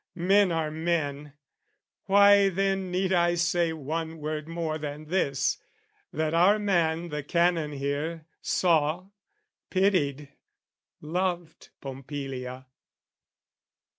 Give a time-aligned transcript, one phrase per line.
[0.15, 1.33] Men are men:
[2.05, 5.59] why then need I say one word More than this,
[6.11, 9.09] that our man the Canon here Saw,
[9.69, 10.29] pitied,
[11.01, 12.65] loved Pompilia?